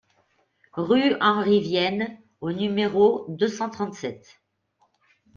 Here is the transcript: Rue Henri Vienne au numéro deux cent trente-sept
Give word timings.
Rue 0.73 1.15
Henri 1.21 1.59
Vienne 1.59 2.17
au 2.39 2.51
numéro 2.51 3.27
deux 3.29 3.47
cent 3.47 3.69
trente-sept 3.69 4.41